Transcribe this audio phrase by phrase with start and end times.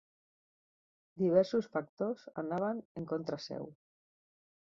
[1.23, 3.69] Diversos factors anaven en contra seu.